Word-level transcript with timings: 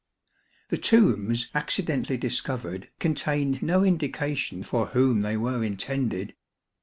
The 0.69 0.79
tombs 0.79 1.49
accidentally 1.53 2.17
discovered 2.17 2.89
contained 2.97 3.61
no 3.61 3.83
indication 3.83 4.63
for 4.63 4.87
whom 4.87 5.21
they 5.21 5.37
were 5.37 5.63
intended. 5.63 6.33